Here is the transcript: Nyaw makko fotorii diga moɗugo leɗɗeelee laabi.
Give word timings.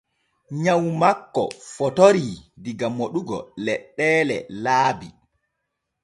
Nyaw 0.63 0.83
makko 1.01 1.43
fotorii 1.73 2.35
diga 2.63 2.87
moɗugo 2.97 3.37
leɗɗeelee 3.65 4.45
laabi. 4.63 5.07